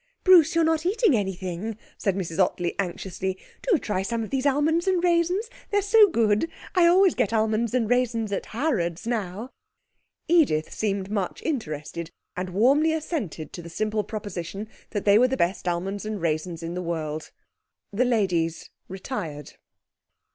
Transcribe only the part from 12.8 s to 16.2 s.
assented to the simple proposition that they were the best almonds and